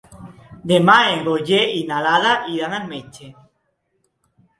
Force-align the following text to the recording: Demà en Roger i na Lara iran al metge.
Demà 0.69 0.95
en 1.09 1.19
Roger 1.27 1.59
i 1.73 1.83
na 1.89 1.99
Lara 2.05 2.31
iran 2.53 2.73
al 2.79 2.87
metge. 2.95 3.29